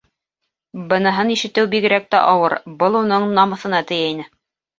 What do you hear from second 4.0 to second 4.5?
ине.